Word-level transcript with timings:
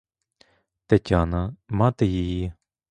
Тетяна— 0.87 1.55
мати 1.69 2.05
її. 2.05 2.53